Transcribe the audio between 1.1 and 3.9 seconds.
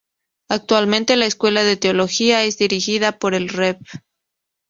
la Escuela de Teología es dirigida por el Rev.